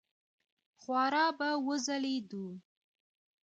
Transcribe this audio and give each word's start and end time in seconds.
خورا 0.81 1.25
به 1.37 1.49
وځلېدو. 1.65 2.45